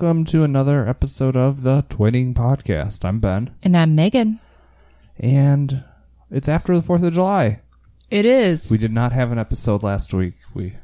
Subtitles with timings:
[0.00, 3.04] welcome to another episode of the Twinning Podcast.
[3.04, 4.38] I'm Ben, And I'm Megan.
[5.18, 5.82] and
[6.30, 7.60] it's after the 4th of July.
[8.08, 8.70] It is.
[8.70, 10.34] We did not have an episode last week.
[10.54, 10.76] We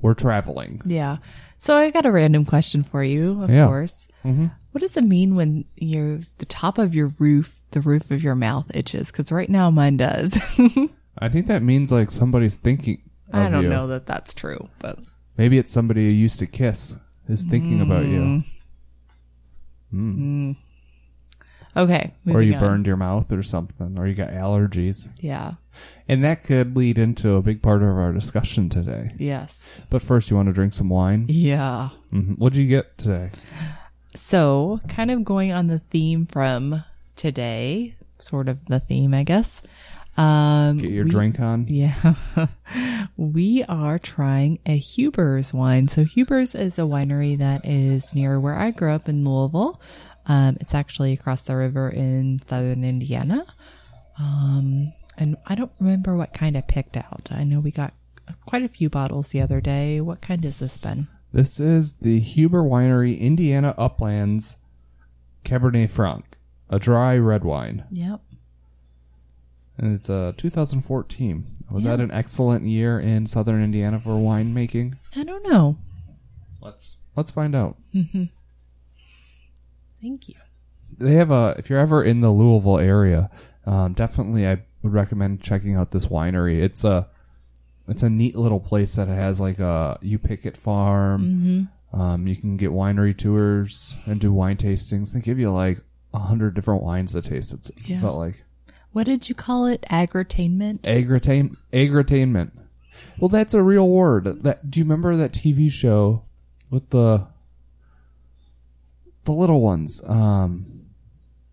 [0.00, 0.80] were traveling.
[0.86, 1.16] yeah.
[1.58, 3.66] So I got a random question for you, of Yeah.
[3.66, 4.06] course.
[4.24, 4.46] Mm-hmm.
[4.70, 8.36] What does it mean when your the top of your roof, the roof of your
[8.36, 9.08] mouth itches?
[9.08, 10.38] Because right now mine does.
[11.18, 13.02] I think that means like somebody's thinking.
[13.32, 13.68] I don't you.
[13.70, 15.00] know that that's true, but
[15.36, 16.96] Maybe it's somebody you used to kiss
[17.30, 18.42] is thinking about you.
[19.92, 20.56] Mm.
[21.76, 22.12] okay.
[22.32, 22.60] Or you on.
[22.60, 25.08] burned your mouth or something, or you got allergies.
[25.20, 25.54] Yeah.
[26.08, 29.14] And that could lead into a big part of our discussion today.
[29.18, 29.80] Yes.
[29.90, 31.26] But first, you want to drink some wine?
[31.28, 31.90] Yeah.
[32.10, 33.30] hmm What'd you get today?
[34.16, 36.82] So, kind of going on the theme from
[37.16, 39.62] today, sort of the theme, I guess.
[40.20, 41.66] Um, Get your we- drink on?
[41.68, 42.14] Yeah.
[43.16, 45.88] we are trying a Huber's wine.
[45.88, 49.80] So Huber's is a winery that is near where I grew up in Louisville.
[50.26, 53.46] Um, it's actually across the river in southern Indiana.
[54.18, 57.28] Um, and I don't remember what kind I picked out.
[57.30, 57.94] I know we got
[58.46, 60.00] quite a few bottles the other day.
[60.00, 61.08] What kind has this been?
[61.32, 64.56] This is the Huber Winery Indiana Uplands
[65.44, 66.24] Cabernet Franc,
[66.68, 67.84] a dry red wine.
[67.90, 68.20] Yep.
[69.82, 71.46] And it's a 2014.
[71.70, 71.96] Was Yeah.
[71.96, 74.96] that an excellent year in southern Indiana for winemaking?
[75.16, 75.78] I don't know.
[76.60, 77.76] Let's let's find out.
[80.02, 80.34] Thank you.
[80.98, 83.30] They have a if you're ever in the Louisville area,
[83.66, 86.60] um, definitely I would recommend checking out this winery.
[86.62, 87.06] It's a
[87.88, 91.22] it's a neat little place that has like a you pick it farm.
[91.94, 92.00] Mm-hmm.
[92.00, 95.12] Um, you can get winery tours and do wine tastings.
[95.12, 95.80] They give you like
[96.12, 97.52] a hundred different wines to taste.
[97.52, 98.00] It's Yeah.
[98.00, 98.44] felt like
[98.92, 99.84] What did you call it?
[99.90, 100.80] Agritainment?
[100.82, 102.50] agritain agritainment.
[103.18, 104.42] Well, that's a real word.
[104.42, 106.24] That do you remember that TV show
[106.70, 107.26] with the
[109.24, 110.00] the little ones?
[110.06, 110.86] Um,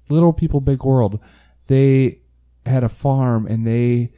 [0.09, 1.19] little people, big world.
[1.67, 2.19] They
[2.65, 4.13] had a farm and they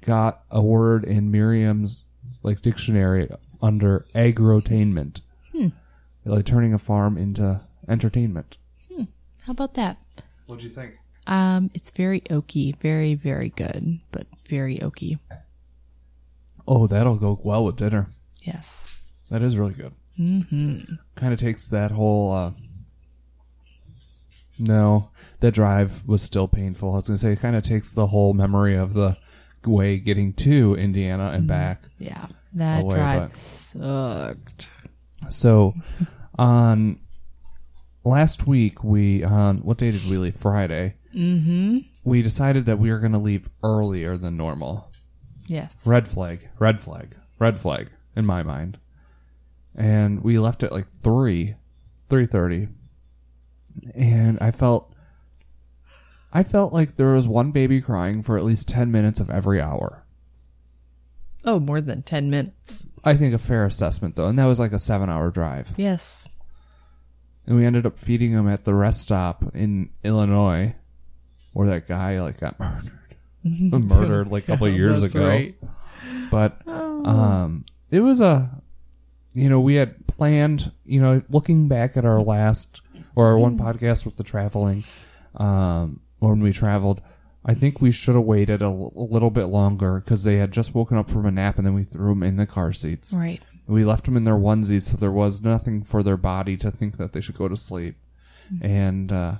[0.00, 2.04] got a word in Merriam's
[2.42, 3.28] like dictionary
[3.60, 5.20] under agrotainment,
[5.52, 5.68] Hmm.
[6.24, 8.56] like turning a farm into entertainment.
[9.44, 9.96] How about that?
[10.46, 10.94] What'd you think?
[11.26, 15.18] Um, it's very oaky, very, very good, but very oaky.
[16.66, 18.08] Oh, that'll go well with dinner.
[18.42, 18.96] Yes.
[19.30, 19.92] That is really good.
[20.18, 20.94] Mm-hmm.
[21.16, 22.32] Kind of takes that whole.
[22.32, 22.50] Uh,
[24.58, 26.92] no, that drive was still painful.
[26.92, 29.16] I was gonna say it kind of takes the whole memory of the
[29.64, 31.82] way getting to Indiana and back.
[31.98, 32.26] Yeah.
[32.52, 34.68] That Away, drive but- sucked.
[35.30, 35.74] So,
[36.38, 36.98] on
[38.04, 40.36] last week we on what day did we leave?
[40.36, 40.96] Friday.
[41.14, 41.78] Mm-hmm.
[42.04, 44.90] We decided that we were gonna leave earlier than normal.
[45.46, 45.72] Yes.
[45.84, 48.78] Red flag, red flag, red flag in my mind.
[49.74, 51.54] And we left at like three,
[52.10, 52.68] three thirty,
[53.94, 54.94] and I felt,
[56.32, 59.60] I felt like there was one baby crying for at least ten minutes of every
[59.60, 60.04] hour.
[61.44, 62.86] Oh, more than 10 minutes.
[63.04, 65.72] I think a fair assessment though, and that was like a seven-hour drive.
[65.76, 66.26] Yes.
[67.46, 70.76] And we ended up feeding him at the rest stop in Illinois,
[71.52, 72.90] where that guy like got murdered,
[73.44, 75.26] murdered like a couple of years That's ago.
[75.26, 75.54] right.
[76.30, 78.50] but um it was a
[79.34, 82.80] you know we had planned you know looking back at our last
[83.16, 84.84] or our one podcast with the traveling
[85.36, 87.00] um when we traveled
[87.44, 90.52] i think we should have waited a, l- a little bit longer because they had
[90.52, 93.12] just woken up from a nap and then we threw them in the car seats
[93.12, 93.40] Right.
[93.66, 96.98] we left them in their onesies so there was nothing for their body to think
[96.98, 97.96] that they should go to sleep
[98.60, 99.36] and uh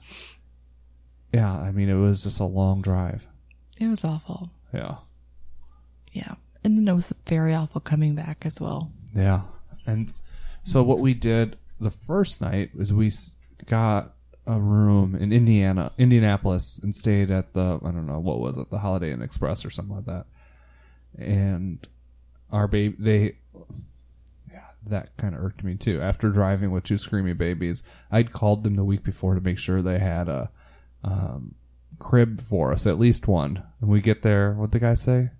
[1.33, 3.27] yeah i mean it was just a long drive
[3.79, 4.51] It was awful.
[4.73, 4.97] yeah
[6.13, 6.35] Yeah.
[6.65, 8.93] And then it was very awful coming back as well.
[9.17, 9.41] Yeah.
[9.87, 10.13] And
[10.63, 13.11] so what we did the first night was we
[13.67, 14.15] got
[14.47, 18.71] a room in Indiana, Indianapolis, and stayed at the I don't know what was it,
[18.71, 20.27] the Holiday Inn Express or something like that.
[21.19, 21.85] And
[22.53, 23.37] our baby, they,
[24.53, 26.01] yeah, that kind of irked me too.
[26.01, 29.83] After driving with two screaming babies, I'd called them the week before to make sure
[29.83, 30.51] they had a
[31.05, 31.55] um,
[31.99, 33.63] crib for us, at least one.
[33.81, 35.31] And we get there, what the guy say?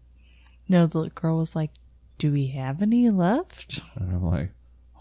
[0.69, 1.71] No, the girl was like,
[2.19, 3.81] Do we have any left?
[3.97, 4.51] And I'm like,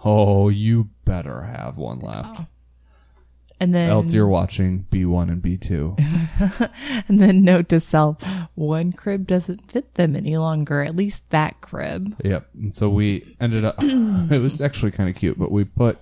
[0.04, 2.42] oh, you better have one left.
[3.60, 6.72] And then Else you're watching B1 and B2.
[7.08, 8.18] and then note to self,
[8.56, 12.20] one crib doesn't fit them any longer, at least that crib.
[12.26, 12.50] yep.
[12.56, 16.00] And so we ended up, it was actually kind of cute, but we put,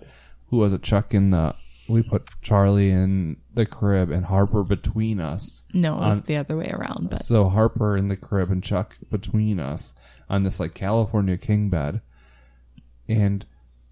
[0.47, 1.53] who was it, Chuck in the,
[1.89, 5.63] we put Charlie in the crib and Harper between us.
[5.73, 8.63] No, it was On- the other way around, but So Harper in the crib and
[8.63, 9.91] Chuck between us
[10.29, 12.01] on this like California king bed.
[13.07, 13.45] And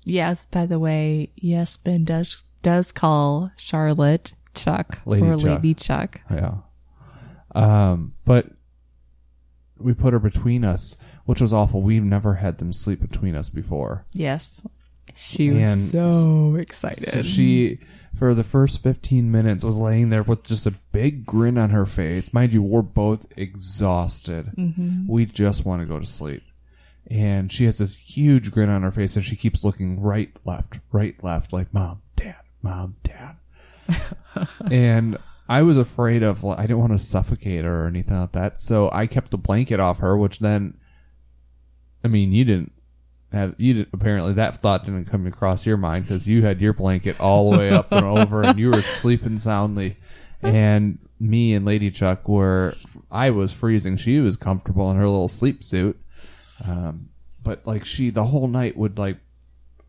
[0.04, 5.44] Yes, by the way, yes, Ben does does call Charlotte Chuck Lady or Chuck.
[5.44, 6.22] Lady Chuck.
[6.32, 6.56] Yeah.
[7.56, 8.48] Um, but
[9.80, 10.96] we put her between us,
[11.26, 11.82] which was awful.
[11.82, 14.06] We've never had them sleep between us before.
[14.14, 14.62] Yes.
[15.16, 17.10] She was so excited.
[17.10, 17.80] So she,
[18.16, 21.86] for the first 15 minutes, was laying there with just a big grin on her
[21.86, 22.34] face.
[22.34, 24.52] Mind you, we're both exhausted.
[24.58, 25.08] Mm-hmm.
[25.08, 26.44] We just want to go to sleep.
[27.10, 30.80] And she has this huge grin on her face and she keeps looking right, left,
[30.92, 33.38] right, left, like, Mom, Dad, Mom, Dad.
[34.72, 35.18] and
[35.48, 38.60] I was afraid of, I didn't want to suffocate her or anything like that.
[38.60, 40.78] So I kept the blanket off her, which then,
[42.04, 42.74] I mean, you didn't
[43.32, 46.74] have you did, apparently that thought didn't come across your mind because you had your
[46.74, 49.98] blanket all the way up and over and you were sleeping soundly.
[50.42, 52.74] And me and lady chuck were
[53.12, 53.98] i was freezing.
[53.98, 56.00] She was comfortable in her little sleep suit.
[56.64, 57.10] Um,
[57.44, 59.18] but like she the whole night would like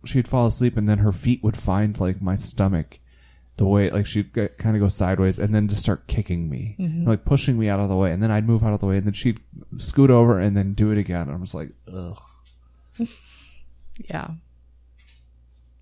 [0.05, 2.99] she'd fall asleep and then her feet would find like my stomach
[3.57, 6.77] the way like she'd get, kind of go sideways and then just start kicking me
[7.07, 8.11] like pushing me out of the way.
[8.11, 9.39] And then i'd move out of the way and then she'd
[9.77, 11.23] scoot over and then do it again.
[11.23, 12.19] And i was like ugh
[14.09, 14.31] yeah.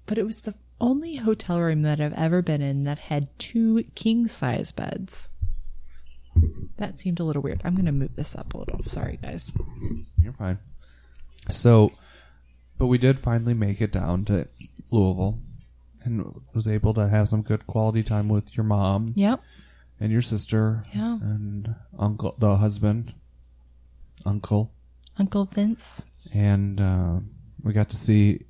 [0.06, 3.82] But it was the only hotel room that I've ever been in that had two
[3.94, 5.28] king size beds.
[6.76, 7.62] That seemed a little weird.
[7.64, 8.82] I'm going to move this up a little.
[8.86, 9.50] Sorry, guys.
[10.22, 10.58] You're fine.
[11.50, 11.92] So,
[12.78, 14.46] but we did finally make it down to
[14.90, 15.38] Louisville
[16.04, 19.40] and was able to have some good quality time with your mom Yep.
[19.98, 21.18] and your sister Yeah.
[21.20, 23.14] and uncle, the husband,
[24.24, 24.72] uncle,
[25.18, 26.04] Uncle Vince.
[26.32, 27.20] And uh,
[27.62, 28.44] we got to see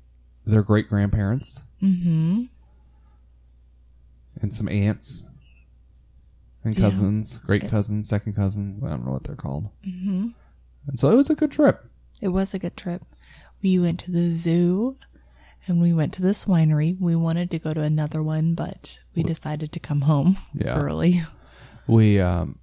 [0.45, 2.43] their great grandparents Mm-hmm.
[4.41, 5.25] and some aunts
[6.63, 6.81] and Yeah.
[6.81, 8.83] cousins, great cousins, second cousins.
[8.83, 9.69] I don't know what they're called.
[9.85, 10.29] Mm-hmm.
[10.87, 11.85] And so it was a good trip.
[12.21, 13.03] It was a good trip.
[13.61, 14.97] We went to the zoo
[15.67, 16.99] and we went to this winery.
[16.99, 20.75] We wanted to go to another one, but we decided to come home Yeah.
[20.77, 21.23] early.
[21.87, 22.59] We um,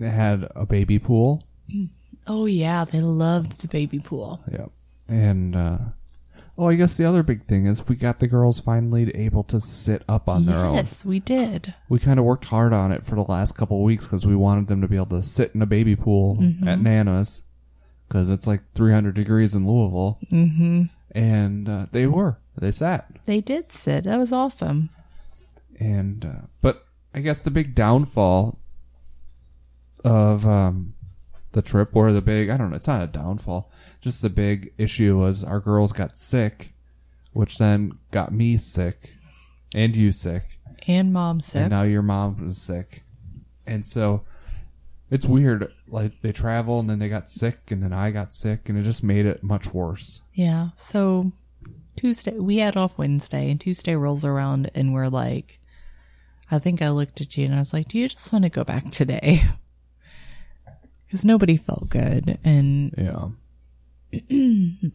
[0.00, 1.44] had a baby pool.
[2.26, 2.84] Oh, yeah.
[2.84, 4.40] They loved the baby pool.
[4.50, 4.70] Yep.
[5.08, 5.78] And uh
[6.56, 9.60] oh, I guess the other big thing is we got the girls finally able to
[9.60, 10.76] sit up on their own.
[10.76, 11.74] Yes, we did.
[11.88, 14.36] We kind of worked hard on it for the last couple of weeks because we
[14.36, 17.42] wanted them to be able to sit in a baby pool at Nana's
[18.08, 20.18] because it's like 300 degrees in Louisville.
[20.30, 20.84] Mm-hmm.
[21.12, 22.38] And uh, they were.
[22.56, 23.10] They sat.
[23.26, 24.04] They did sit.
[24.04, 24.90] That was awesome.
[25.80, 28.58] And uh, but I guess the big downfall
[30.04, 30.94] of um,
[31.54, 33.70] the trip, or the big I don't know, it's not a downfall.
[34.02, 36.74] Just the big issue was our girls got sick,
[37.32, 39.14] which then got me sick,
[39.74, 41.62] and you sick, And mom sick.
[41.62, 43.02] and now your mom was sick,
[43.66, 44.22] and so
[45.10, 45.72] it's weird.
[45.88, 48.82] Like they travel and then they got sick, and then I got sick, and it
[48.82, 50.20] just made it much worse.
[50.34, 50.70] Yeah.
[50.76, 51.32] So
[51.96, 55.60] Tuesday, we had off Wednesday, and Tuesday rolls around, and we're like,
[56.50, 58.50] I think I looked at you and I was like, Do you just want to
[58.50, 59.42] go back today?
[61.14, 62.40] Because nobody felt good.
[62.42, 63.28] And Yeah.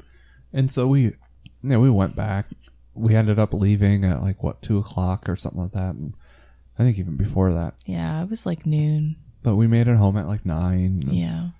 [0.51, 1.13] and so we,
[1.63, 2.47] yeah, we went back.
[2.93, 6.13] We ended up leaving at like what two o'clock or something like that, and
[6.77, 7.75] I think even before that.
[7.85, 9.15] yeah, it was like noon.
[9.43, 11.03] But we made it home at like nine.
[11.07, 11.51] Yeah.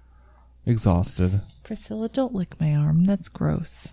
[0.65, 1.39] Exhausted.
[1.63, 3.05] Priscilla, don't lick my arm.
[3.05, 3.87] That's gross.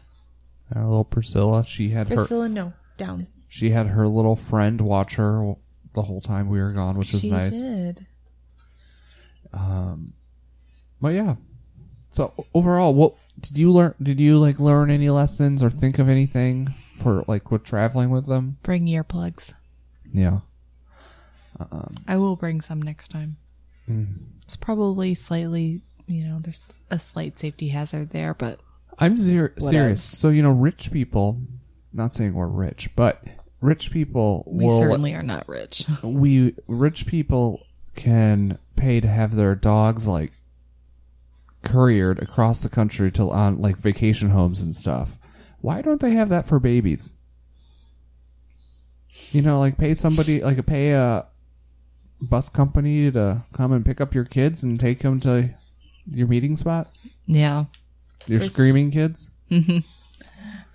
[0.75, 2.73] Our little Priscilla, she had her Priscilla, no.
[2.97, 3.29] Down.
[3.49, 5.55] she had her little friend watch her
[5.95, 7.53] the whole time we were gone, which was she nice.
[7.53, 8.05] did.
[9.53, 10.13] Um,
[11.01, 11.37] But yeah.
[12.13, 13.95] So overall, what did you learn?
[14.03, 18.27] Did you like learn any lessons or think of anything for like with traveling with
[18.27, 18.57] them?
[18.63, 19.53] Bring earplugs.
[20.13, 20.41] Yeah.
[21.59, 21.95] Um.
[22.07, 23.37] I will bring some next time.
[23.87, 24.05] Hmm.
[24.43, 28.61] It's probably slightly, you know, there's a slight safety hazard there, but
[28.99, 30.13] I'm ser- serious.
[30.13, 30.19] else?
[30.19, 31.41] So you know, rich people.
[31.93, 33.23] Not saying we're rich, but
[33.61, 34.79] rich people we will.
[34.79, 35.87] certainly are not rich.
[36.03, 37.63] we rich people
[37.95, 40.33] can pay to have their dogs like
[41.67, 45.13] couriered across the country to on like vacation homes and stuff.
[45.61, 47.15] Why don't they have that for babies?
[49.33, 51.27] You know, like pay somebody like pay a
[52.21, 55.51] bus company to come and pick up your kids and take them to
[56.11, 56.89] your meeting spot.
[57.27, 57.65] yeah.
[58.27, 59.31] Your screaming kids.
[59.51, 59.79] Mm-hmm.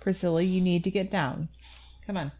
[0.00, 1.48] Priscilla, you need to get down.
[2.06, 2.32] Come on.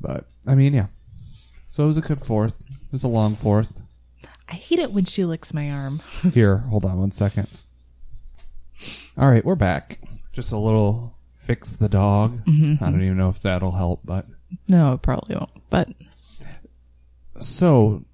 [0.00, 0.86] But I mean, yeah.
[1.70, 2.60] So it was a good fourth.
[2.60, 3.80] It was a long fourth.
[4.50, 6.00] I hate it when she licks my arm.
[6.34, 7.48] Here, hold on one second.
[9.16, 10.00] All right, we're back.
[10.32, 12.40] Just a little fix the dog.
[12.46, 14.26] I don't even know if that'll help, but
[14.68, 15.50] No, it probably won't.
[15.70, 15.90] But
[17.40, 18.04] so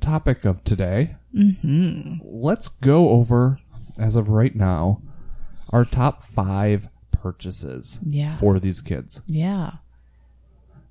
[0.00, 1.16] topic of today.
[1.34, 2.18] Mm-hmm.
[2.22, 3.58] Let's go over
[3.98, 5.02] as of right now
[5.70, 8.36] our top five purchases Yeah.
[8.36, 9.20] for these kids.
[9.26, 9.72] Yeah.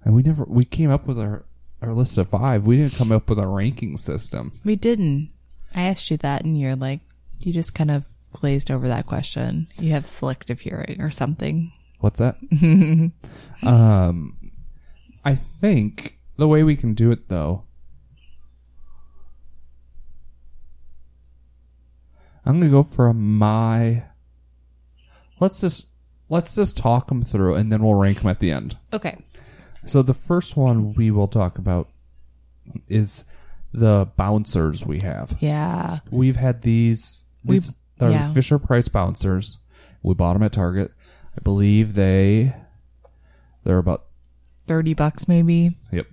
[0.04, 1.46] And we never we came up with our
[1.86, 2.65] our list of five.
[2.65, 4.60] We didn't come up with a ranking system.
[4.63, 5.32] We didn't.
[5.74, 7.01] I asked you that and you're like,
[7.39, 9.68] you just kind of glazed over that question.
[9.80, 11.72] You have selective hearing or something.
[12.00, 12.38] What's that?
[13.63, 14.51] um,
[15.24, 17.63] I think the way we can do it though,
[22.46, 24.04] I'm gonna go for a my.
[25.39, 25.88] Let's just
[26.30, 28.77] let's just talk them through, and then we'll rank them at the end.
[28.94, 29.18] Okay.
[29.86, 31.89] So the first one we will talk about
[32.88, 33.25] is
[33.72, 35.36] the bouncers we have.
[35.39, 36.00] Yeah.
[36.10, 37.24] We've had these.
[37.44, 38.34] These are yeah.
[38.34, 39.60] Fisher Price bouncers.
[40.01, 40.92] We bought them at Target.
[41.38, 42.56] I believe they
[43.63, 44.06] they're about
[44.68, 45.77] 30 bucks maybe.
[45.92, 46.08] yep.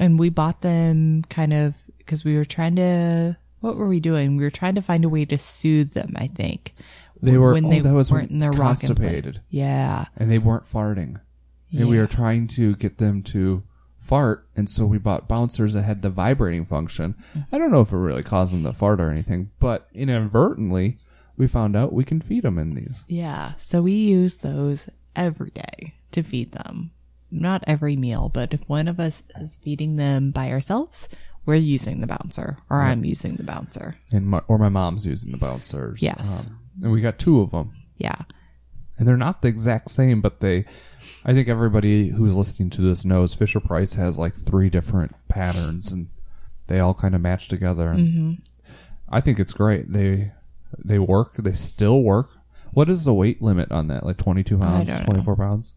[0.00, 4.36] And we bought them kind of because we were trying to, what were we doing?
[4.36, 6.74] We were trying to find a way to soothe them, I think.
[7.22, 10.06] They were when oh, they that was weren't in their rock and Yeah.
[10.16, 11.20] and they weren't farting,
[11.80, 13.62] and we were trying to get them to
[13.98, 17.14] fart, and so we bought bouncers that had the vibrating function.
[17.50, 20.98] I don't know if it really caused them to fart or anything, but inadvertently
[21.36, 23.04] we found out we can feed them in these.
[23.08, 23.54] Yeah.
[23.58, 26.92] So we use those every day to feed them.
[27.30, 31.08] Not every meal, but if one of us is feeding them by ourselves,
[31.44, 33.96] we're using the bouncer or I'm using the bouncer.
[34.12, 36.00] And my, or my mom's using the bouncers.
[36.00, 36.46] Yes.
[36.46, 37.74] Um, and we got two of them.
[37.96, 38.22] Yeah.
[38.98, 40.64] And they're not the exact same, but they.
[41.24, 45.92] I think everybody who's listening to this knows Fisher Price has like three different patterns,
[45.92, 46.08] and
[46.66, 47.90] they all kind of match together.
[47.90, 48.32] And Mm-hmm.
[49.08, 49.92] I think it's great.
[49.92, 50.32] They
[50.84, 51.34] they work.
[51.38, 52.30] They still work.
[52.72, 54.04] What is the weight limit on that?
[54.04, 55.72] Like twenty two pounds, twenty four pounds.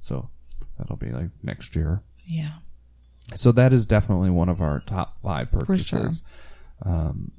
[0.00, 0.30] So
[0.78, 2.02] that'll be like next year.
[2.26, 2.54] Yeah.
[3.34, 6.22] So that is definitely one of our top five purchases.
[6.82, 6.92] sure.
[6.92, 7.32] Um,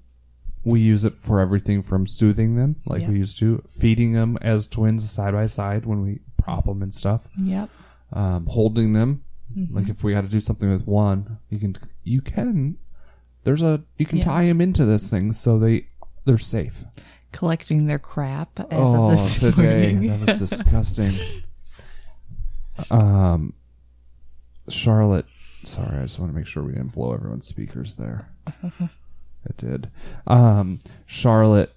[0.66, 3.10] we use it for everything from soothing them, like Yeah.
[3.10, 6.94] we used to, feeding them as twins side by side when we prop them and
[6.94, 7.70] stuff, Yep.
[8.14, 9.24] um, holding them.
[9.56, 9.76] Mm-hmm.
[9.76, 12.78] Like if we had to do something with one, you can you can
[13.44, 14.24] there's a you can Yeah.
[14.26, 15.88] tie them into this thing so they
[16.26, 16.84] they're safe.
[17.32, 20.10] Collecting their crap as oh, of this today morning.
[20.26, 21.14] that was disgusting.
[22.92, 23.54] um,
[24.70, 25.26] Charlotte,
[25.66, 28.30] sorry, I just want to make sure we didn't blow everyone's speakers there.
[29.46, 29.90] it did.
[30.28, 31.72] Um, Charlotte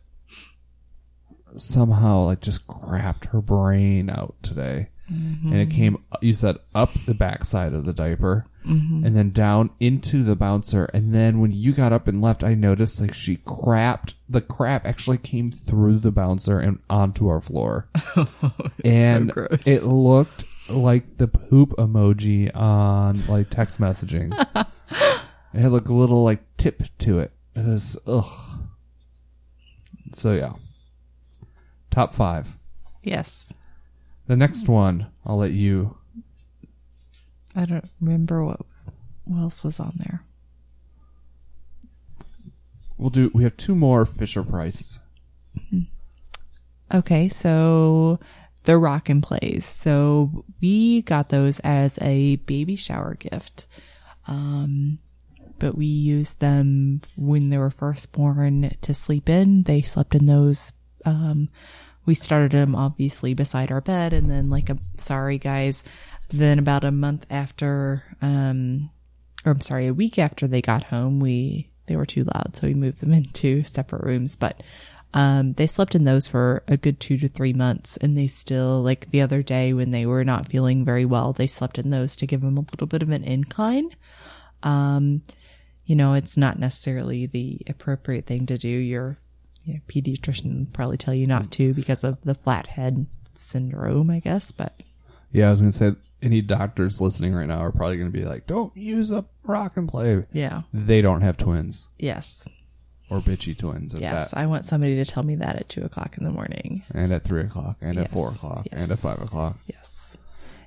[1.56, 6.02] somehow like just crapped her brain out today, and it came.
[6.20, 8.46] You said up the backside of the diaper.
[8.70, 12.52] And then down into the bouncer, and then when you got up and left, I
[12.52, 14.12] noticed like she crapped.
[14.28, 17.88] The crap actually came through the bouncer and onto our floor
[18.84, 19.66] and gross.
[19.66, 24.34] it looked like the poop emoji on like text messaging.
[25.54, 27.32] it had like a little like tip to it.
[27.58, 28.26] It was ugh.
[30.14, 30.52] So yeah,
[31.90, 32.56] top five.
[33.02, 33.46] yes.
[34.26, 35.96] The next one, I'll let you.
[37.56, 38.60] I don't remember what,
[39.24, 40.22] what else was on there.
[42.98, 43.30] We'll do.
[43.32, 44.98] We have two more Fisher Price.
[46.92, 48.20] Okay, so
[48.64, 49.64] the rock and plays.
[49.64, 53.66] So we got those as a baby shower gift.
[54.26, 54.98] Um,
[55.58, 59.62] but we used them when they were first born to sleep in.
[59.64, 60.72] They slept in those.
[61.04, 61.48] Um,
[62.08, 65.84] we started them obviously beside our bed and then like a, sorry guys,
[66.30, 68.90] then about a month after, um,
[69.44, 72.56] or I'm sorry, a week after they got home, we, they were too loud.
[72.56, 74.62] So we moved them into separate rooms, but,
[75.14, 78.82] um, they slept in those for a good two to three months and they still,
[78.82, 82.16] like the other day when they were not feeling very well, they slept in those
[82.16, 83.90] to give them a little bit of an incline.
[84.62, 85.22] Um,
[85.88, 88.68] you know, it's not necessarily the appropriate thing to do.
[88.68, 89.18] Your,
[89.64, 94.80] your pediatrician probably tell you not to because of the flathead syndrome, I guess, but
[95.32, 98.46] Yeah, I was gonna say any doctors listening right now are probably gonna be like,
[98.46, 100.62] "Don't use a rock and play." yeah.
[100.74, 102.44] They don't have twins Yes.
[103.08, 104.30] or bitchy twins Yes.
[104.30, 104.36] that.
[104.38, 106.82] I want somebody to tell me that at two o'clock in the morning.
[106.92, 108.82] and at three o'clock, and at four o'clock, yes.
[108.82, 109.56] and at five o'clock.
[109.66, 109.94] Yes.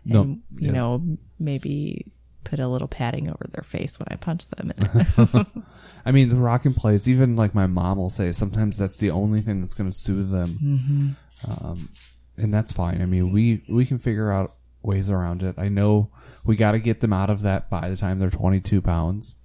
[0.04, 0.72] No, And, you yeah.
[0.72, 2.12] know, maybe
[2.44, 4.74] put a little padding over their face when I punch them.
[6.06, 7.08] I mean, the rock and plays.
[7.08, 10.32] Even like my mom will say, sometimes that's the only thing that's going to soothe
[10.32, 11.16] them,
[11.48, 11.90] um,
[12.38, 13.02] and that's fine.
[13.02, 15.56] I mean, we we can figure out ways around it.
[15.60, 16.10] I know
[16.44, 19.36] we got to get them out of that by the time they're 22 pounds.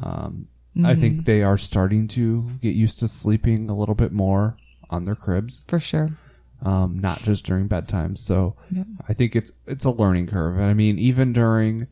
[0.00, 0.46] Um,
[0.84, 4.56] I think they are starting to get used to sleeping a little bit more
[4.90, 6.10] on their cribs, For sure.
[6.62, 8.14] um, not just during bedtime.
[8.14, 8.86] So Yep.
[9.08, 10.54] I think it's it's a learning curve.
[10.56, 11.88] And I mean, even during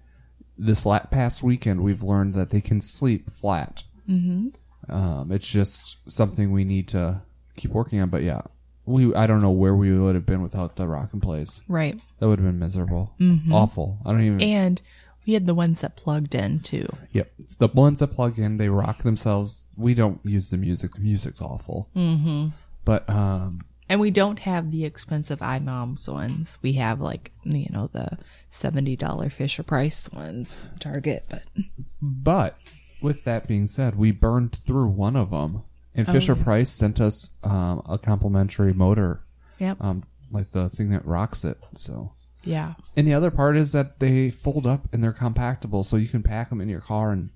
[0.59, 3.83] this la- past weekend, we've learned that they can sleep flat.
[4.09, 4.49] Mm-hmm.
[4.93, 7.23] Um, it's just something we need to
[7.57, 8.09] keep working on.
[8.11, 8.43] But yeah,
[8.85, 11.61] we I don't know where we would have been without the rock and plays.
[11.69, 12.01] Right.
[12.21, 13.53] That would have been miserable, Mm-hmm.
[13.53, 13.99] awful.
[14.07, 14.41] I don't even.
[14.41, 14.81] And
[15.27, 16.87] we had the ones that plugged in too.
[17.11, 19.67] yep, it's the ones that plug in, they rock themselves.
[19.77, 20.93] We don't use the music.
[20.95, 21.89] The music's awful.
[21.97, 22.49] Mm-hmm.
[22.85, 26.59] But um, And we don't have the expensive iMoms ones.
[26.61, 28.19] We have like, you know, the
[28.51, 31.43] $70 Fisher Price ones from Target, but
[32.03, 32.59] But
[33.01, 35.63] with that being said, we burned through one of them,
[35.95, 39.23] and Fisher Price sent us um, a complimentary motor,
[39.59, 39.77] yep.
[39.81, 41.59] um, like the thing that rocks it.
[41.77, 42.13] So,
[42.45, 42.75] yeah.
[42.97, 46.23] and the other part is that they fold up and they're compactable, so you can
[46.23, 47.31] pack them in your car and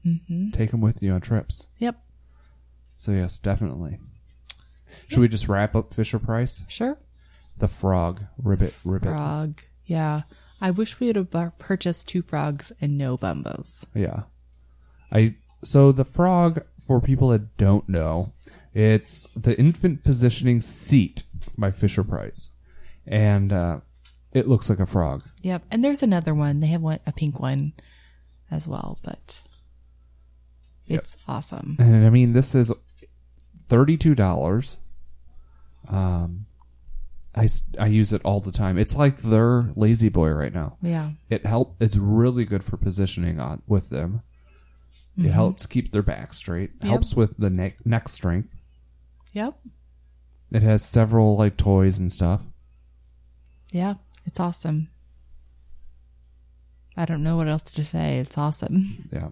[0.52, 1.66] take them with you on trips.
[1.78, 1.96] Yep.
[2.98, 3.98] So yes, definitely.
[5.08, 6.62] Should we just wrap up Fisher Price?
[6.68, 6.98] Sure.
[7.58, 9.10] The frog, ribbit, ribbit.
[9.10, 9.60] Frog.
[9.84, 10.22] Yeah.
[10.60, 13.84] I wish we have purchased two frogs and no bumbos.
[13.94, 14.22] Yeah.
[15.12, 18.32] I so the frog for people that don't know,
[18.74, 21.22] it's the infant positioning seat
[21.56, 22.50] by Fisher Price,
[23.06, 23.80] and uh,
[24.32, 25.22] it looks like a frog.
[25.42, 25.64] Yep.
[25.70, 26.60] And there's another one.
[26.60, 27.72] They have one, a pink one
[28.50, 29.40] as well, but
[30.86, 31.76] it's awesome.
[31.78, 32.72] And I mean, this is
[33.68, 34.78] thirty two dollars.
[35.90, 36.46] Um,
[37.34, 37.46] I
[37.78, 38.78] I use it all the time.
[38.78, 40.78] It's like their lazy boy right now.
[40.82, 41.10] Yeah.
[41.28, 41.76] It help.
[41.80, 44.22] It's really good for positioning on with them.
[45.18, 46.78] It helps keep their back straight.
[46.78, 46.86] Mm-hmm.
[46.86, 46.90] Yep.
[46.90, 48.54] Helps with the neck neck strength.
[49.34, 49.58] Yep.
[50.50, 52.40] It has several like toys and stuff.
[53.70, 53.94] Yeah.
[54.24, 54.88] It's awesome.
[56.96, 58.18] I don't know what else to say.
[58.18, 59.08] It's awesome.
[59.12, 59.28] Yeah.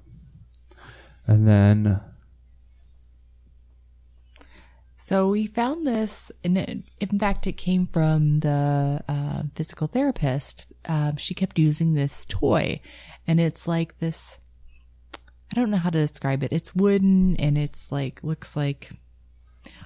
[1.27, 2.01] And then
[5.09, 10.71] So we found this, and it, in fact, it came from the uh, physical therapist.
[10.85, 12.81] Um, she kept using this toy,
[13.27, 14.37] and it's like this.
[15.51, 16.53] I don't know how to describe it.
[16.53, 18.91] It's wooden, and it's like looks like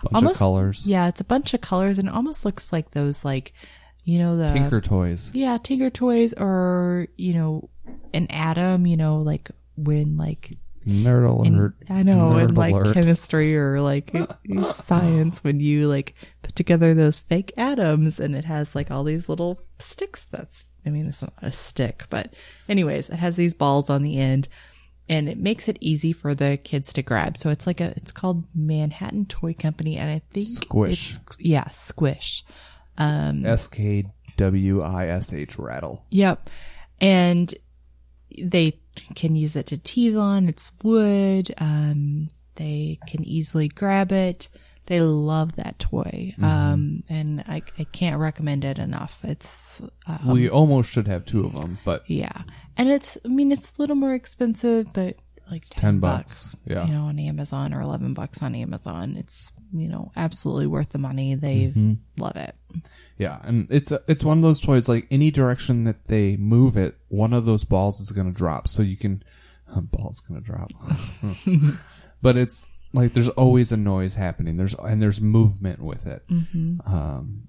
[0.02, 0.86] bunch Almost- of colors.
[0.86, 3.52] yeah, it's a bunch of colors, and it almost looks like those like,
[4.02, 5.30] you know, the Tinker toys.
[5.32, 7.70] yeah Tinker toys, or you know,
[8.12, 8.86] an atom.
[8.88, 11.74] You know, like when like Nerd alert.
[11.88, 12.94] in, I know and like alert.
[12.94, 14.14] chemistry or like
[14.84, 19.28] science when you like put together those fake atoms and it has like all these
[19.28, 22.34] little sticks that's I mean it's not a stick but
[22.68, 24.48] anyways it has these balls on the end
[25.08, 28.12] and it makes it easy for the kids to grab so it's like a it's
[28.12, 31.16] called Manhattan Toy Company and I think Skwish.
[31.16, 32.42] it's yeah Skwish
[32.98, 34.04] um, S K
[34.36, 36.04] W I S H rattle.
[36.10, 36.50] Yep.
[37.00, 37.54] And
[38.42, 38.78] they
[39.14, 40.48] can use it to teeth on.
[40.48, 41.54] It's wood.
[41.58, 44.48] Um, they can easily grab it.
[44.86, 46.34] They love that toy.
[46.42, 49.20] Um, and I, I can't recommend it enough.
[49.22, 52.42] It's, uh, we almost should have two of them, but yeah.
[52.76, 55.16] And it's, I mean, it's a little more expensive, but
[55.52, 56.86] like 10, 10 bucks, bucks, yeah.
[56.86, 59.16] you know, on Amazon or 11 bucks on Amazon.
[59.16, 61.34] It's, you know, absolutely worth the money.
[61.36, 61.92] They Mm-hmm.
[62.20, 62.54] love it.
[63.18, 64.88] yeah, and it's a, it's one of those toys.
[64.88, 68.66] Like any direction that they move it, one of those balls is going to drop.
[68.66, 69.22] So you can,
[69.72, 70.70] uh, ball's going to drop.
[72.22, 74.56] but it's like there's always a noise happening.
[74.56, 76.22] There's and there's movement with it.
[76.86, 77.48] Um,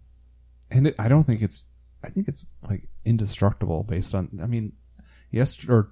[0.70, 1.63] and it, I don't think it's.
[2.06, 4.39] I think it's like indestructible based on.
[4.42, 4.74] I mean,
[5.32, 5.92] yes, or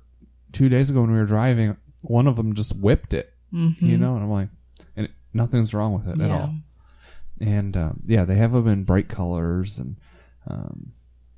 [0.51, 3.33] two days ago when we were driving, one of them just whipped it.
[3.51, 4.49] You know, and I'm like,
[4.95, 6.55] and it, nothing's wrong with it at all.
[7.41, 9.97] And um, yeah, they have them in bright colors and
[10.47, 10.93] um,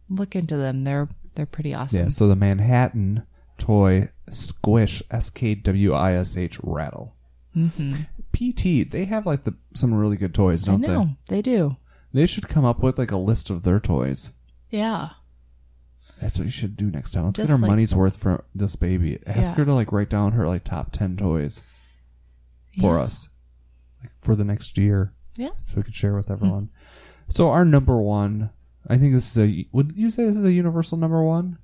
[0.09, 0.81] Look into them.
[0.81, 1.99] They're, they're pretty awesome.
[1.99, 2.09] yeah.
[2.09, 3.23] So the Manhattan
[3.57, 7.15] toy Skwish S K W I S H rattle.
[7.55, 7.93] Mm-hmm.
[8.33, 11.09] PT they have like the some really good toys, don't know.
[11.29, 11.77] They do.
[12.11, 12.21] they?
[12.21, 14.31] They should come up with like a list of their toys.
[14.69, 15.09] Yeah.
[16.21, 17.25] That's what you should do next time.
[17.25, 19.19] Let's Just get her like- money's worth for this baby.
[19.27, 19.55] Ask Yeah.
[19.57, 21.61] her to like write down her like top ten toys
[22.79, 23.03] for Yeah.
[23.03, 23.29] us,
[24.01, 25.49] like for the next year, Yeah.
[25.67, 26.33] so we could share with hmm.
[26.33, 26.69] everyone.
[27.29, 28.51] So our number one,
[28.87, 29.67] I think this is a.
[29.71, 31.57] Would you say this is a universal number one?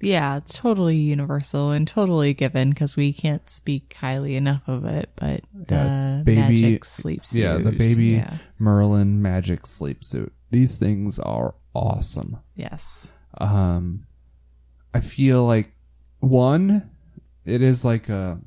[0.00, 5.10] Yeah, it's totally universal and totally given because we can't speak highly enough of it.
[5.16, 7.22] But the it's baby- magic sleep.
[7.32, 8.38] Yeah, the baby Yeah.
[8.58, 10.32] Merlin magic sleep suit.
[10.50, 12.38] These things are awesome.
[12.54, 13.06] Yes.
[13.38, 14.06] Um,
[14.94, 15.72] I feel like
[16.20, 16.90] one,
[17.44, 18.38] it is like a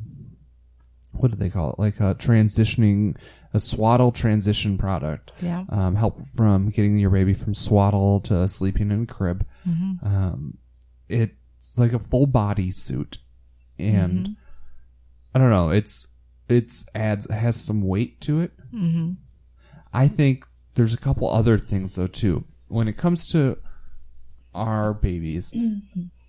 [1.11, 1.79] what do they call it?
[1.79, 3.15] Like a transitioning,
[3.53, 5.31] a swaddle transition product.
[5.41, 5.65] Yeah.
[5.69, 9.45] Um, help from getting your baby from swaddle to sleeping in a crib.
[9.67, 10.05] Mm-hmm.
[10.05, 10.57] Um,
[11.07, 13.17] it's like a full body suit,
[13.77, 14.33] and Mm-hmm.
[15.35, 15.69] I don't know.
[15.69, 16.07] It's
[16.47, 18.51] it's adds has some weight to it.
[18.73, 19.11] Mm-hmm.
[19.93, 22.45] I think there's a couple other things though too.
[22.67, 23.57] When it comes to
[24.53, 25.53] our babies,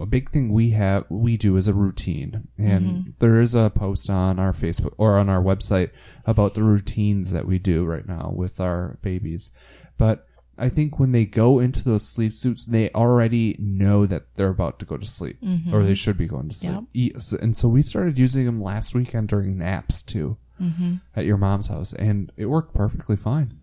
[0.00, 2.48] a big thing we have we do is a routine.
[2.58, 3.10] And mm-hmm.
[3.18, 5.90] there is a post on our facebook or on our website
[6.26, 9.50] about the routines that we do right now with our babies.
[9.98, 14.46] But i think when they go into those sleep suits they already know that they're
[14.46, 15.84] about to go to sleep or mm-hmm.
[15.84, 17.20] they should be going to sleep.
[17.20, 20.96] So- and so we started using them last weekend during naps too mm-hmm.
[21.16, 23.58] at your mom's house and it worked perfectly fine.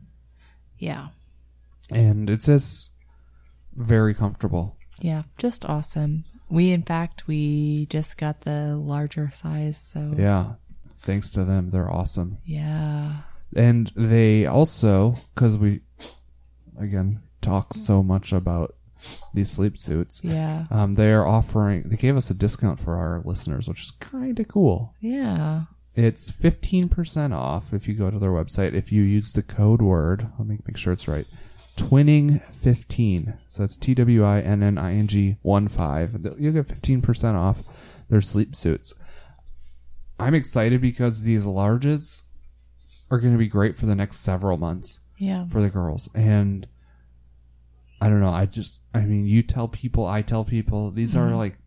[0.78, 1.10] Yeah.
[1.92, 2.91] and it's just
[3.76, 5.24] very comfortable Yeah.
[5.38, 6.26] Just awesome.
[6.50, 9.78] We, in fact, we just got the larger size.
[9.78, 10.54] So, yeah
[11.00, 13.22] thanks to them they're awesome yeah.
[13.56, 15.82] and they also because we
[16.80, 18.76] again talk so much about
[19.34, 20.66] these sleep suits Yeah.
[20.70, 24.40] um, they are offering they gave us a discount for our listeners which is kind
[24.40, 25.64] of cool Yeah.
[25.96, 30.30] it's 15% off if you go to their website if you use the code word
[30.38, 31.26] let me make sure it's right
[31.78, 37.64] twinning 15 so it's t-w-i-n-n-i-n-g 1 5 you'll get 15% off
[38.10, 38.94] their sleep suits.
[40.20, 42.24] I'm excited because these larges
[43.10, 45.48] are going to be great for the next several months Yeah.
[45.48, 46.10] for the girls.
[46.14, 46.68] And
[48.04, 51.28] i don't know i just i mean you tell people i tell people these are
[51.28, 51.36] mm-hmm.
[51.36, 51.58] like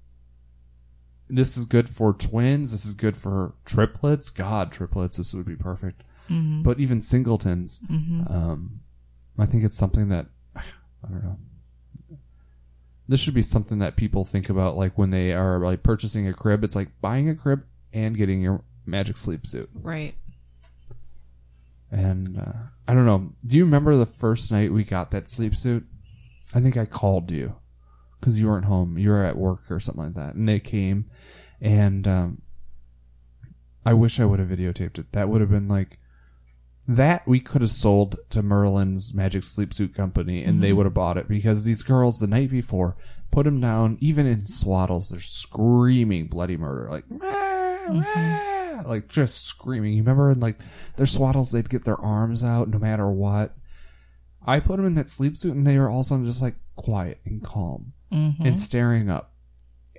[1.28, 4.30] this is good for twins this is good for triplets.
[4.30, 6.02] God triplets this would be perfect.
[6.28, 6.62] Mm-hmm.
[6.62, 8.26] But even singletons mm-hmm.
[8.30, 8.80] um
[9.38, 10.62] i think it's something that i
[11.09, 11.37] don't know
[13.09, 16.33] this should be something that people think about like when they are like purchasing a
[16.33, 20.14] crib it's like buying a crib and getting your magic sleep suit Right.
[21.90, 22.53] and uh,
[22.88, 23.33] I don't know.
[23.47, 25.87] Do you remember the first night we got that sleep suit?
[26.55, 27.55] I think I called you
[28.20, 28.99] because you weren't home.
[28.99, 31.07] You were at work or something like that, and they came.
[31.61, 32.42] And um,
[33.87, 35.12] I wish I would have videotaped it.
[35.12, 35.99] That would have been like
[36.88, 37.27] that.
[37.27, 40.77] We could have sold to Merlin's Magic Sleep Suit Company, and they mm-hmm.
[40.79, 42.97] would have bought it because these girls the night before
[43.31, 45.11] put them down, even in swaddles.
[45.11, 47.05] They're screaming bloody murder, like.
[47.09, 48.77] "Rah, mm-hmm.
[48.77, 49.94] rah," Like just screaming.
[49.94, 50.61] You remember in like
[50.97, 53.55] their swaddles, they'd get their arms out no matter what.
[54.47, 56.42] I put them in that sleep suit, and they were all of a sudden just
[56.42, 58.44] like quiet and calm mm-hmm.
[58.44, 59.33] and staring up.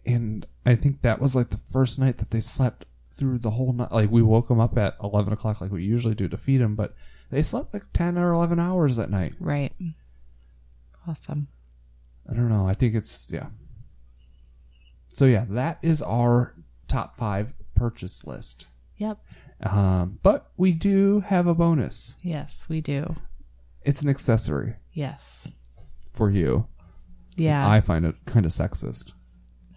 [0.05, 2.85] And I think that was like the first night that they slept
[3.17, 3.91] through the whole night.
[3.91, 6.75] Like we woke them up at eleven o'clock, like we usually do to feed them,
[6.75, 6.93] but
[7.31, 9.33] they slept like ten or eleven hours that night.
[9.39, 9.73] Right.
[11.07, 11.47] Awesome.
[12.29, 12.67] I don't know.
[12.67, 13.47] I think it's yeah.
[15.13, 16.55] So yeah, that is our
[16.87, 18.65] top five purchase list.
[18.97, 19.19] Yep.
[19.63, 22.13] Um, but we do have a bonus.
[22.21, 23.15] Yes, we do.
[23.83, 25.47] It's an accessory Yes.
[26.13, 26.67] for you.
[27.35, 27.69] Yeah.
[27.69, 29.11] I find it kind of sexist.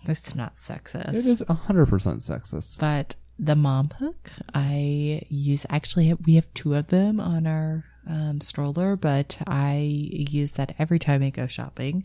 [0.04, 1.08] it's not sexist.
[1.14, 2.78] It is hundred percent sexist.
[2.78, 8.40] But the mom hook, I use actually we have two of them on our um,
[8.40, 12.04] stroller, but I use that every time I go shopping.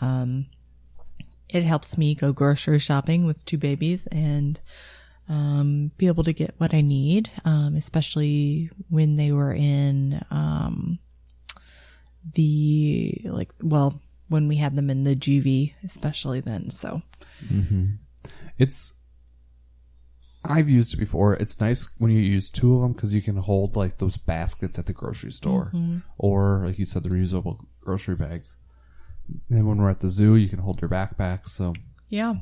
[0.00, 0.46] Um,
[1.48, 4.58] it helps me go grocery shopping with two babies and
[5.28, 10.98] um, be able to get what I need, um, especially when they were in um,
[12.34, 16.70] the like well when we had them in the Joovy, especially then.
[16.70, 17.02] So
[18.58, 18.92] It's.
[20.44, 21.34] I've used it before.
[21.34, 24.78] It's nice when you use two of them because you can hold like those baskets
[24.78, 25.98] at the grocery store, mm-hmm.
[26.18, 28.56] or like you said, the reusable grocery bags.
[29.48, 31.48] And when we're at the zoo, you can hold your backpack.
[31.48, 31.74] So
[32.08, 32.34] yeah,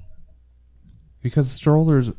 [1.22, 2.10] because strollers,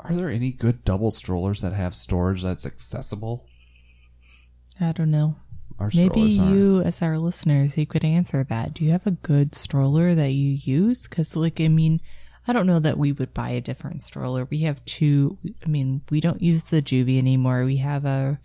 [0.00, 3.46] are there any good double strollers that have storage that's accessible?
[4.80, 5.36] I don't know.
[5.78, 6.54] Our Maybe strollers aren't.
[6.54, 8.74] you, as our listeners, you could answer that.
[8.74, 11.06] Do you have a good stroller that you use?
[11.08, 12.00] Because, like, I mean,
[12.46, 14.46] I don't know that we would buy a different stroller.
[14.50, 15.38] We have two.
[15.64, 17.64] I mean, we don't use the Joovy anymore.
[17.64, 18.40] We have a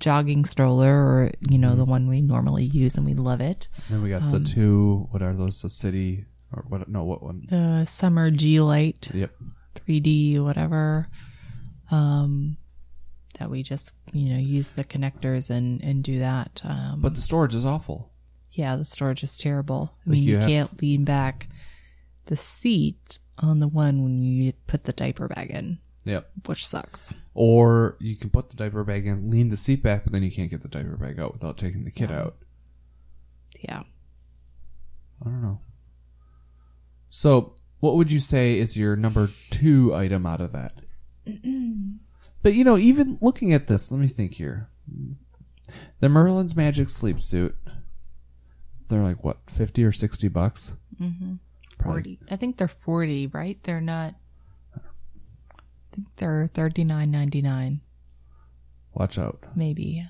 [0.00, 3.68] jogging stroller, or you know, the one we normally use, and we love it.
[3.88, 5.08] Then we got Um, the two.
[5.10, 5.62] What are those?
[5.62, 6.88] The city or what?
[6.88, 7.46] No, what one?
[7.48, 9.30] The Summer G Light Yep.
[9.74, 11.08] 3D, whatever.
[11.90, 12.56] Um,
[13.38, 16.60] that we just you know use the connectors and and do that.
[16.64, 18.10] Um, But the storage is awful.
[18.52, 19.92] Yeah, the storage is terrible.
[20.06, 21.48] I Like mean, you you, have- can't lean back
[22.26, 26.30] the seat on the one when you put the diaper bag in, Yep.
[26.46, 27.12] which sucks.
[27.34, 30.30] Or you can put the diaper bag in, lean the seat back, but then you
[30.30, 32.36] can't get the diaper bag out without taking the kid out.
[33.60, 33.82] Yeah.
[35.20, 35.60] I don't know.
[37.10, 40.80] So, what would you say is your number two item out of that?
[42.42, 44.68] but you know, even looking at this, let me think here.
[46.00, 47.54] The Merlin's Magic Sleep Suit.
[48.88, 50.74] They're like what, fifty or sixty bucks?
[51.00, 51.34] Mm-hmm.
[51.82, 52.18] Forty.
[52.30, 53.58] I think they're forty, right?
[53.62, 54.14] They're not.
[54.74, 54.80] I
[55.92, 57.80] think they're thirty nine ninety nine.
[58.94, 59.44] Watch out.
[59.54, 60.06] Maybe.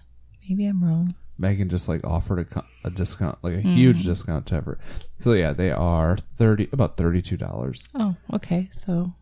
[0.49, 1.15] Maybe I'm wrong.
[1.39, 3.75] Megan just like offered a, a discount, like a mm-hmm.
[3.75, 4.79] huge discount to ever.
[5.21, 8.69] So yeah, they are thirty about thirty two dollars, Oh, okay.
[8.73, 9.15] So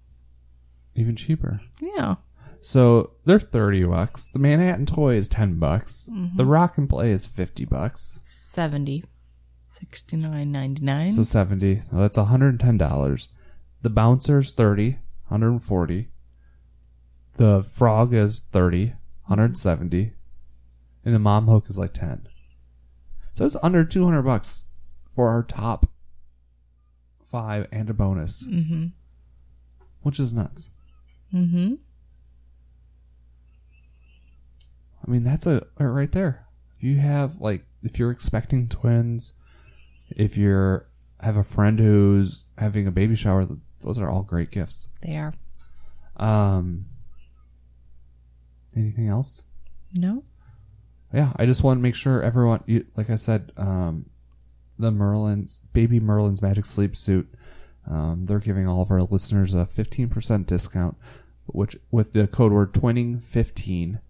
[0.94, 1.60] even cheaper.
[1.80, 2.16] yeah.
[2.60, 4.28] So they're thirty bucks.
[4.28, 6.08] The Manhattan toy is ten bucks.
[6.12, 6.36] Mm-hmm.
[6.36, 8.20] The rock and play is fifty bucks.
[8.24, 9.04] 70
[9.92, 11.80] 69.99 So seventy.
[11.90, 13.28] So that's hundred and ten dollars.
[13.82, 16.08] The bouncer's 30 140
[17.36, 18.94] The frog is 30
[19.26, 20.12] 170
[21.04, 22.26] And the mom hook is like ten.
[23.34, 24.64] So it's under two hundred bucks
[25.14, 25.86] for our top
[27.22, 28.46] five and a bonus.
[28.46, 28.86] mm-hmm
[30.02, 30.70] Which is nuts.
[31.32, 31.74] mm-hmm
[35.06, 36.46] I mean, that's a right there.
[36.80, 39.34] You have like, if you're expecting twins,
[40.16, 40.86] if you're
[41.20, 43.46] have a friend who's having a baby shower,
[43.80, 44.88] those are all great gifts.
[45.02, 45.32] they are
[46.16, 46.86] Um,
[48.76, 49.42] anything else?
[49.96, 50.24] no
[51.12, 54.06] Yeah, I just want to make sure everyone, you, like I said, um,
[54.78, 57.32] the Merlin's baby Merlin's magic sleep suit.
[57.88, 60.96] Um, they're giving all of our listeners a 15% discount,
[61.46, 64.00] which with the code word twinning15,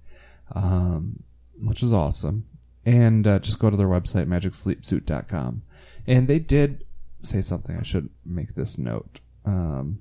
[0.54, 1.22] um,
[1.60, 2.46] which is awesome.
[2.86, 5.62] And uh, just go to their website, magicsleepsuit.com.
[6.06, 6.84] And they did
[7.22, 7.76] say something.
[7.76, 9.20] I should make this note.
[9.44, 10.00] Um,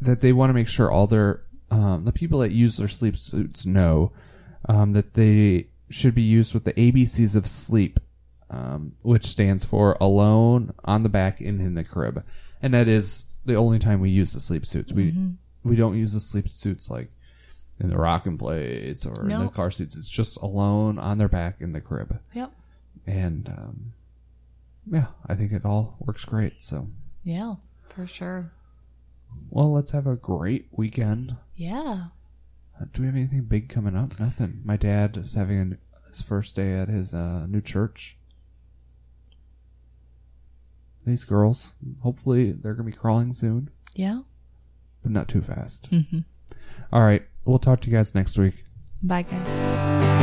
[0.00, 3.16] that they want to make sure all their um, the people that use their sleep
[3.16, 4.12] suits know
[4.68, 8.00] um, that they should be used with the ABCs of sleep,
[8.50, 12.24] um, which stands for alone, on the back, and in the crib,
[12.62, 14.92] and that is the only time we use the sleep suits.
[14.92, 15.10] We
[15.62, 17.10] we don't use the sleep suits like
[17.80, 19.96] in the rock and plays or in the car seats.
[19.96, 22.52] It's just alone on their back in the crib, yep
[23.08, 23.92] and um,
[24.90, 26.62] yeah, I think it all works great.
[26.62, 26.88] So,
[27.24, 27.54] yeah
[27.88, 28.52] for sure
[29.50, 31.36] well, let's have a great weekend.
[31.56, 32.06] yeah
[32.80, 34.18] Uh, do we have anything big coming up?
[34.18, 34.62] Nothing.
[34.64, 38.16] My dad is having a, his first day at his uh, new church.
[41.06, 44.20] These girls, hopefully, they're gonna be crawling soon, yeah
[45.02, 45.90] but not too fast.
[45.90, 46.20] mm-hmm
[46.92, 48.64] All right, we'll talk to you guys next week.
[49.02, 50.17] bye guys